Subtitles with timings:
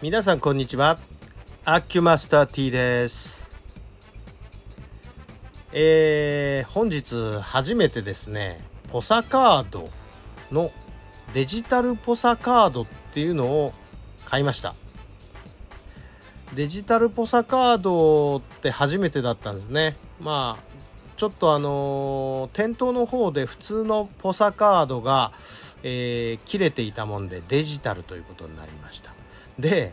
[0.00, 0.96] 皆さんこんにちは。
[1.64, 3.50] アキュマスター T です。
[5.72, 8.60] えー、本日初めてですね
[8.92, 9.90] ポサカード
[10.52, 10.70] の
[11.34, 13.74] デジタルポサカードっていうのを
[14.24, 14.76] 買いました。
[16.54, 19.96] デジタルポサカードって初めてだったんですね。
[20.20, 20.62] まあ
[21.16, 25.32] ちょっとあのー、店頭の方で普通のポサカードが、
[25.82, 29.17] えー、切れていたもんでデジタルということになりました。
[29.58, 29.92] で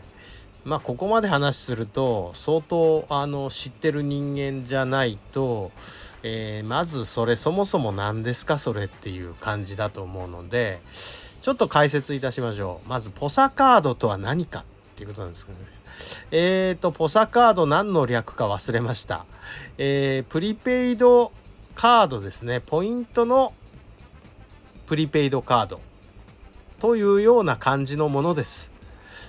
[0.64, 5.70] まあここまで話すると相当あの知ってる人間じゃないと、
[6.22, 10.80] えー、まずそれそもそも何ですかそれっていう感じだと思うので
[11.42, 12.88] ちょっと解説いたしましょう。
[12.88, 14.64] まずポサカードとは何かっ
[14.96, 15.64] ていうことなんですけどね。
[16.32, 19.24] えーとポサカード何の略か忘れました、
[19.78, 21.30] えー、プリペイド
[21.76, 22.60] カードですね。
[22.60, 23.52] ポイントの
[24.86, 25.80] プリペイドカード
[26.80, 28.75] というような感じのものです。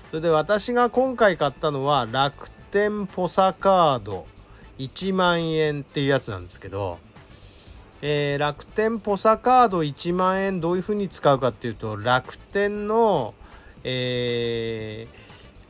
[0.09, 4.25] それで私が今回買ったのは楽天ポサカード。
[4.77, 6.99] 1万円っていうやつなんですけど、
[8.01, 13.33] えー、楽天ポサカード1万円どういうふうに使うかっていうと楽天の、
[13.83, 15.07] え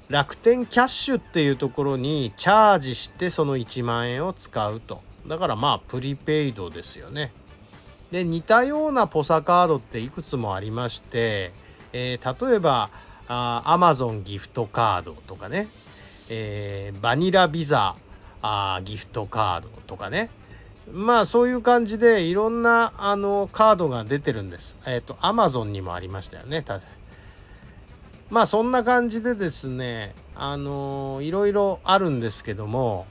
[0.10, 5.02] ー、楽天キャッシュっていうところにチャージしてその1万円を使うと。
[5.26, 7.32] だからまあプリペイドですよね。
[8.12, 11.52] で似たようなポサカードっていくつもありまして、
[11.92, 12.90] えー、例えば
[13.28, 15.68] あ Amazon ギフトカードとかね、
[16.30, 17.96] えー、バニラビザ
[18.42, 20.30] あギフトカードとかね
[20.92, 24.78] まあそういう感じでいろんなあのカードが出てるんです。
[24.86, 26.64] えっ、ー、と Amazon にもありましたよね。
[28.30, 33.06] まあそんな感じでですねあのいろいろあるんですけども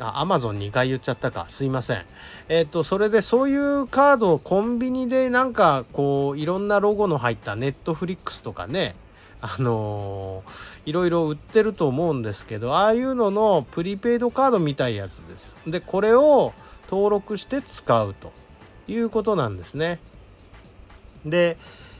[0.00, 1.46] あ、アマゾン2回言っちゃったか。
[1.48, 2.04] すいません。
[2.48, 8.94] えっ、ー、と、それでそういうカードをコンビニでなんかこう、いろんなロゴの入ったネットフリックスとかね、
[9.46, 15.58] あのー、いろいろ売ってると思うんですけどああいうののプリペイドカードみたいやつです。
[15.66, 16.54] でこれを
[16.90, 18.32] 登録して使うと
[18.88, 19.98] いうことなんですね。
[21.26, 21.58] で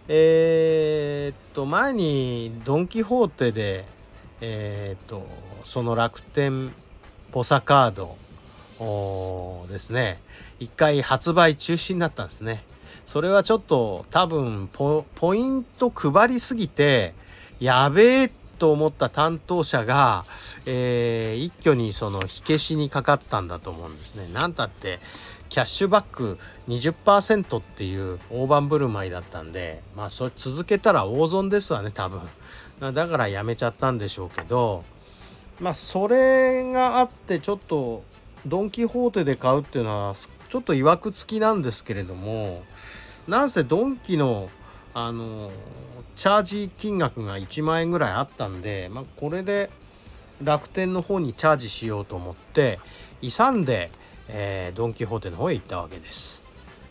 [0.09, 3.85] えー、っと前にドン・キホーテで
[4.41, 5.27] えー、っと
[5.65, 6.73] その楽天
[7.31, 8.17] ポサカード
[9.71, 10.19] ですね
[10.61, 12.65] 一回発売中止になったんですね。
[13.05, 17.13] それはちょっと多分ポイント配りすぎて
[17.61, 20.25] やべえと思った担当者が、
[20.67, 24.29] えー、一挙にその火消しにかかったんだと思うんですね。
[24.33, 25.01] なんたって
[25.49, 26.39] キャッシュバック
[26.69, 32.23] 20%っていう大盤振る舞いだったんでまあそれ続けたら大損ですわね多分。
[32.93, 34.85] だからやめちゃったんでしょうけど
[35.61, 38.03] まあそれがあってちょっと
[38.47, 40.15] ドン・キホーテで買うっていうのは
[40.49, 42.63] ちょっといわくつきなんですけれども
[43.27, 44.51] なんせドンキの
[44.94, 45.50] あの
[46.16, 49.69] チャージ金額が1万円ぐらいあったんで、まあ、これで
[50.43, 52.78] 楽天の方にチャージしようと思って
[53.21, 53.91] 勇んで、
[54.28, 56.44] えー、ドン・キホーテの方へ行ったわけです。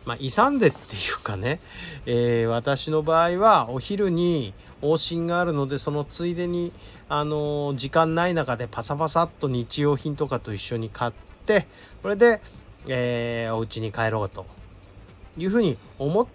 [0.06, 1.62] まあ、勇んでっていうかね、
[2.06, 6.74] えー、私の場合はお昼に往診があるのでそのついでに、
[7.08, 11.12] あのー、時間ない中でパサパサっと日用品とかと一緒に買っ
[11.46, 11.68] て
[12.02, 12.42] これで、
[12.88, 14.46] えー、お家に帰ろうと
[15.38, 16.28] いうふうに思っ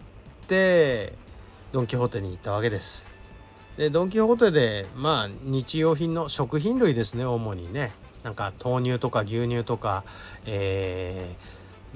[0.48, 1.12] て
[1.72, 3.10] ドン・キホーテに行ったわけです。
[3.76, 7.92] でドン・キホーテでまあ日用品の食品類ですね主にね
[8.24, 10.04] なんか豆乳とか牛乳とか、
[10.46, 11.36] え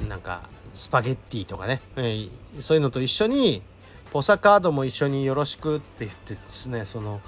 [0.00, 3.62] ー、なんかスパゲッティとかね、えー、そういうのと一緒に
[4.12, 7.20] ポサカードも一緒によろしくって言ってですねその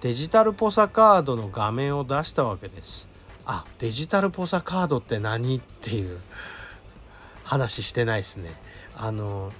[0.00, 3.08] デジタルポサカードの画面を出したわけです。
[3.46, 6.20] あデジタルポサカードって何っていう
[7.42, 8.50] 話してないですね。
[8.96, 9.52] あの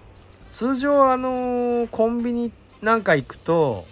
[0.54, 3.86] 通常あのコンビニなんか行くと、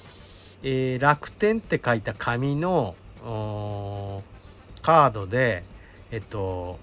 [0.63, 2.95] えー、楽天って書いた紙の
[4.81, 5.65] カードで
[6.13, 6.79] えっと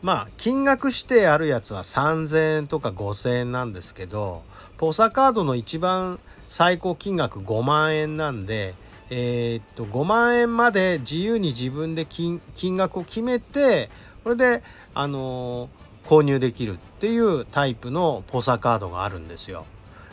[0.00, 4.44] まあ金額指定あるやつは3,000円とか5,000円なんですけど
[4.78, 8.76] ポサカードの一番最高金額5万円なんで
[9.10, 12.40] えー、っと5万円まで自由に自分で金
[12.76, 13.90] 額を決めて
[14.22, 14.62] これで
[14.94, 19.64] あのー購入できるっていうタイプのポサカードがあるんですよ。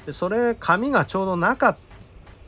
[0.05, 1.77] でそれ紙がちょうどなかっ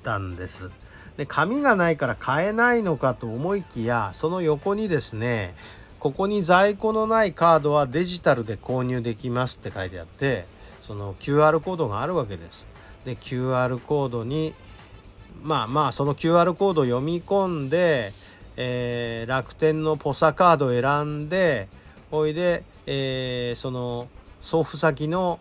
[0.03, 0.71] たんです。
[1.17, 5.53] で紙がないから買えないのかと思いきやその横にですね
[5.99, 10.45] ここに在庫のないカードはデジタルで購入できますって書いてあって
[10.81, 12.67] その QR コードがあるわけです。
[13.05, 14.53] で QR コードに
[15.41, 18.13] まあまあその QR コードを読み込んで、
[18.57, 21.67] えー、楽天のポサカードを選んで
[22.11, 24.07] おいで、えー、その
[24.41, 25.39] 送付先の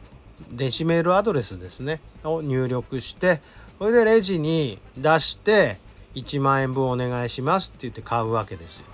[0.51, 3.41] 電子メールアドレスですねを入力して
[3.79, 5.77] それでレジに出して
[6.15, 8.87] 1万円分お願いしますって言って買うわけですよ。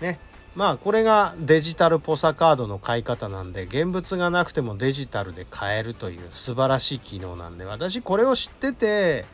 [0.00, 0.18] ね
[0.54, 9.24] まあこれがデジタルポサカードの買い方なんで現物がなくてもデジタルで買えるという素晴らしい機能なんで私これを知ってて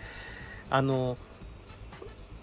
[0.68, 1.16] あの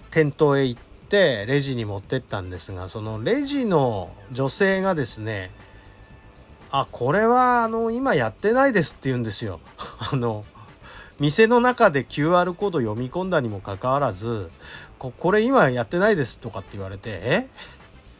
[0.10, 5.52] 店頭へ行ってってレジに持ってったんですがそのレジの女性がですね
[6.72, 9.60] あこれはあの今やってないですって言うんですよ。
[10.12, 10.44] あの
[11.20, 14.50] 店の中で QR コード読み込んだにもかかわらず
[14.98, 17.48] これ今やってないですとかって言われてえ？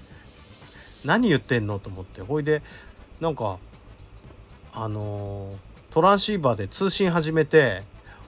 [1.04, 2.62] 何言ってんのと思ってほいで
[3.20, 3.58] なんか
[4.72, 5.56] あの
[5.90, 7.82] トランシーバーで通信始めて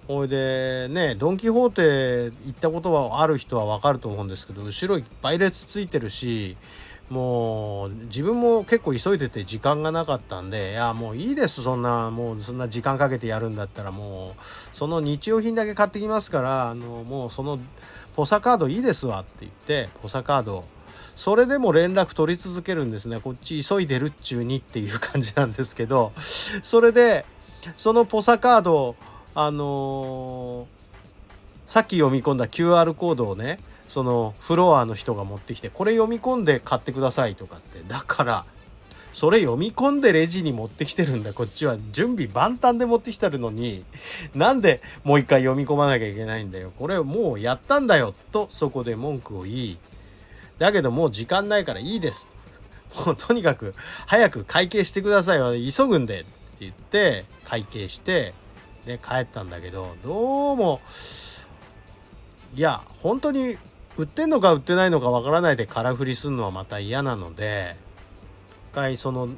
[0.07, 6.57] ほいでねドン・キホーテ行ったことはある人は分かると思うんですけど後ろいっぱい列ついてるし
[7.09, 17.59] もう自分も結構急いでて時間がなかったんでいやもういいですそんなもうそんな時間かけてやるんだったらもうその日用品だけ買ってきますからあのもうその
[18.15, 20.65] ポサカードいいですわって言ってポサカード
[21.15, 23.21] それでも連絡取り続けるんですね。
[23.21, 26.11] こっち急いでるっちゅうにっていう感じなんですけど
[26.61, 27.25] それで
[27.77, 28.95] そのポサカード
[29.35, 38.45] あのー、さっき読み込んだ QR コードをねそのフロアの人が持ってきてこれ読み込んで買ってくださいとかってだから
[39.15, 41.31] それ読み込んでレジに持ってきてるんだ。
[41.31, 43.85] こっちは準備万端で持ってきてるのに
[44.35, 46.73] なんでもう一回読み込まなきゃいけないんだよ。
[46.77, 49.77] これもうやったんだよとそこで文句を言い
[50.57, 52.27] だけどもう時間ないからいいです。
[53.05, 53.73] もうとにかく
[54.05, 56.29] 早く会計してください急ぐんでって
[56.59, 58.33] 言って会計して
[58.85, 60.81] で帰ったんだけどどうも
[62.55, 63.57] いや本当に
[63.97, 67.75] 売ってんのか売ってないのかわからないで空振りするのはまた嫌なので
[68.71, 69.29] 一回その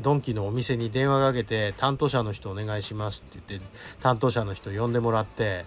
[0.00, 3.66] ドンキのお店に電話かけて担当者の人お願いしますって言って
[4.00, 5.64] 担当者の人呼んでもらって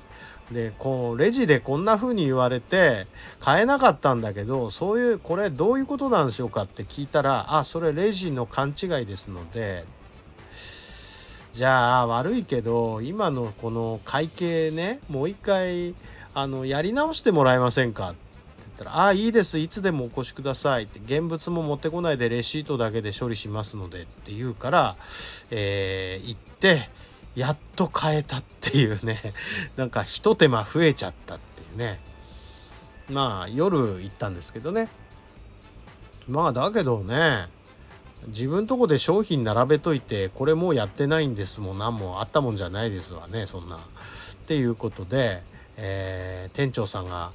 [0.52, 3.08] でこうレジでこんな風に言われて
[3.40, 9.86] 買えなかったんだけどそういうこれどういうことなんでしょうかって聞いたらあそれレジの勘違いですので
[11.54, 15.94] じゃあ悪いけど今のこの会計ねもう一回
[16.34, 18.18] あのやり直してもらえませんか?」って
[18.60, 19.58] 言ったら「ああいいです。
[19.58, 24.96] いつでもお越しください」って「現物も持ってこないでレシートだけで処理しますので」って言うから、
[25.50, 26.90] えー、行って
[27.36, 29.34] やっと買えたっていうね。
[29.76, 32.00] なんかひと手間増えちゃったっていうね。
[33.10, 34.88] まあ夜行ったんですけどね。
[36.28, 37.48] まあだけどね
[38.28, 43.78] 自分とこで商品並べといてこれもうやってないんですもん何もあったもんじゃないですわねそんな。
[43.78, 43.80] っ
[44.48, 45.44] ていうことで
[45.78, 47.32] えー、店長さんが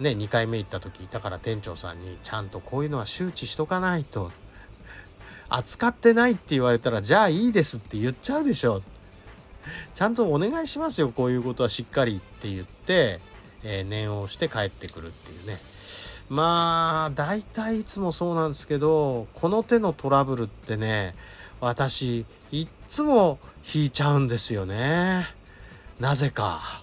[0.00, 4.30] ね2回目行った時だから店長さんにちゃんとこういうのは周知しとかないと。
[5.48, 8.82] 扱ってないって言われたらじゃあいいですって言っちゃうでしょ。
[9.94, 13.20] ちゃんとお願いしますよこういうことはしっかりって言って、
[13.62, 15.58] えー、念を押して帰ってくるっていうね。
[16.28, 21.14] まあ大体いつもそうなんですけどこの手のトラブルってね
[21.60, 23.38] 私いっつも
[23.74, 25.26] 引いちゃうんですよね
[26.00, 26.82] なぜか。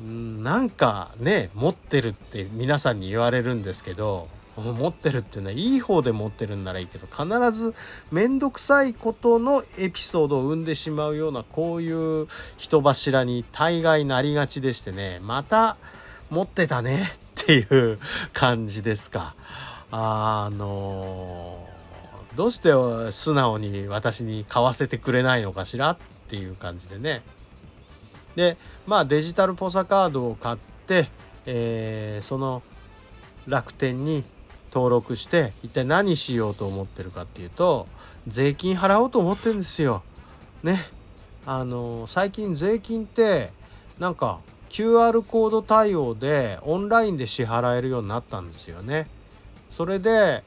[0.00, 7.74] なんかね持ってるって皆さんに言われるんですけど持ってるっていうのはいい方で持ってるんならいいけど必ず
[8.10, 15.76] 面倒くさいことのエピソードを生んでしまうようなこういう人柱に大概なりがちでしてねまた
[16.30, 17.12] 持ってたね
[17.48, 17.98] っていう
[18.34, 19.34] 感じですか。
[19.90, 21.66] あの
[22.36, 22.72] どうして
[23.10, 27.22] 素直に私に買わせてくれないのかしらっていう感じでね
[28.36, 31.08] でまあデジタルポサカードを買って、
[31.46, 32.62] えー、その
[33.46, 34.24] 楽天に
[34.70, 37.88] 登録して一体何しようと思ってるかっていうと
[38.26, 40.02] 税金払おうと思ってるんですよ。
[40.62, 40.80] ね。
[41.46, 43.48] あの最近税金って
[43.98, 49.06] なんか QR コード対応でオンラインで支払えるようになったんですよね。
[49.70, 50.42] それで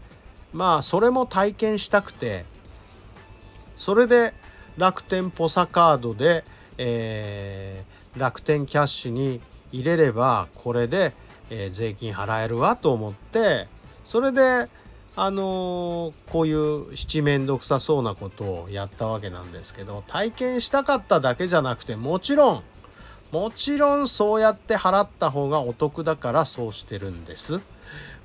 [0.53, 2.45] まあそれも体験したくて
[3.75, 4.33] それで
[4.77, 6.43] 楽天ポサカードで
[6.83, 9.39] えー、楽天キャッシュに
[9.71, 11.13] 入れればこれで、
[11.51, 13.67] えー、税金払えるわと思って
[14.03, 14.67] それで
[15.15, 22.63] あのー、こういう七面倒くさそうなことをやったわけなんですけど体験したかっただけじゃなくてもちろん
[23.31, 27.61] もちろんそうやって払った方がお得だからそうしてるんです。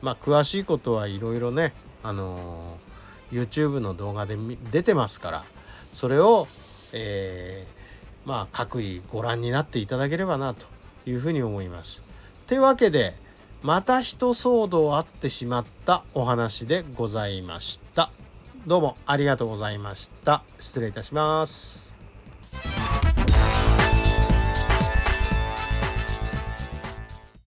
[0.02, 1.72] まあ詳しいことはいろいろね
[2.02, 4.36] あのー、YouTube の動画で
[4.70, 5.44] 出てますから
[5.92, 6.46] それを、
[6.92, 7.76] えー
[8.26, 10.66] まあ各位ご覧になっていただければなと
[11.06, 12.02] いうふうに思います。
[12.46, 13.14] というわけで
[13.62, 18.10] また一騒動あってしまったお話でございました。
[18.66, 20.42] どうもありがとうございました。
[20.58, 21.95] 失礼いたします。